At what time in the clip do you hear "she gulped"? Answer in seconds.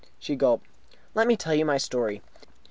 0.17-0.65